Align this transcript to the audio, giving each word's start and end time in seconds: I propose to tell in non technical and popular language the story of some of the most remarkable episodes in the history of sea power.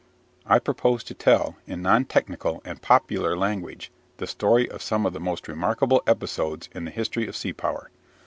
I 0.47 0.57
propose 0.57 1.03
to 1.03 1.13
tell 1.13 1.57
in 1.67 1.83
non 1.83 2.05
technical 2.05 2.59
and 2.65 2.81
popular 2.81 3.37
language 3.37 3.91
the 4.17 4.25
story 4.25 4.67
of 4.67 4.81
some 4.81 5.05
of 5.05 5.13
the 5.13 5.19
most 5.19 5.47
remarkable 5.47 6.01
episodes 6.07 6.69
in 6.73 6.85
the 6.85 6.89
history 6.91 7.27
of 7.27 7.35
sea 7.35 7.53
power. 7.53 7.91